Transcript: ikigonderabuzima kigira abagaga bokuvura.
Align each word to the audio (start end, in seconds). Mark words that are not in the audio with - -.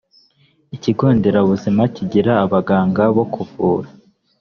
ikigonderabuzima 0.75 1.81
kigira 1.95 2.31
abagaga 2.45 3.03
bokuvura. 3.15 3.89